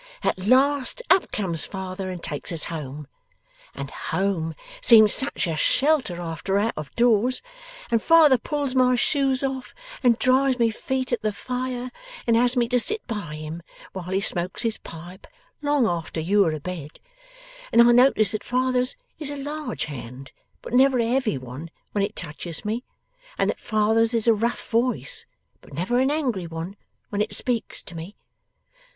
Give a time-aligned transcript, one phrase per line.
[0.23, 3.07] At last, up comes father and takes us home.
[3.75, 7.43] And home seems such a shelter after out of doors!
[7.91, 11.91] And father pulls my shoes off, and dries my feet at the fire,
[12.25, 13.61] and has me to sit by him
[13.93, 15.27] while he smokes his pipe
[15.61, 16.99] long after you are abed,
[17.71, 20.31] and I notice that father's is a large hand
[20.63, 22.83] but never a heavy one when it touches me,
[23.37, 25.27] and that father's is a rough voice
[25.61, 26.75] but never an angry one
[27.09, 28.15] when it speaks to me.